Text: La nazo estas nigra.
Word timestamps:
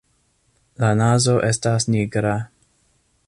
La 0.83 0.89
nazo 1.01 1.37
estas 1.51 1.87
nigra. 1.97 2.35